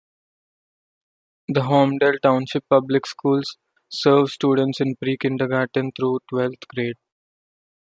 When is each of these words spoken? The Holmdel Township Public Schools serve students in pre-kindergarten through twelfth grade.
The 1.47 1.59
Holmdel 1.59 2.19
Township 2.23 2.67
Public 2.67 3.05
Schools 3.05 3.57
serve 3.87 4.31
students 4.31 4.81
in 4.81 4.95
pre-kindergarten 4.95 5.91
through 5.95 6.21
twelfth 6.27 6.67
grade. 6.69 6.95